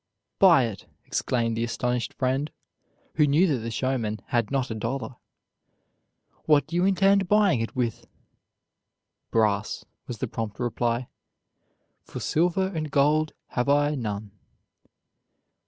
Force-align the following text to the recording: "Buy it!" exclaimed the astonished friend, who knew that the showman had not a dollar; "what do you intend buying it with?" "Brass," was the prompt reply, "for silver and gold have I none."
"Buy 0.39 0.63
it!" 0.63 0.87
exclaimed 1.05 1.55
the 1.55 1.63
astonished 1.63 2.15
friend, 2.15 2.49
who 3.17 3.27
knew 3.27 3.45
that 3.45 3.59
the 3.59 3.69
showman 3.69 4.19
had 4.29 4.49
not 4.49 4.71
a 4.71 4.73
dollar; 4.73 5.17
"what 6.45 6.65
do 6.65 6.75
you 6.75 6.85
intend 6.85 7.27
buying 7.27 7.61
it 7.61 7.75
with?" 7.75 8.07
"Brass," 9.29 9.85
was 10.07 10.17
the 10.17 10.27
prompt 10.27 10.57
reply, 10.59 11.07
"for 12.03 12.19
silver 12.19 12.65
and 12.73 12.89
gold 12.89 13.33
have 13.49 13.69
I 13.69 13.93
none." 13.93 14.31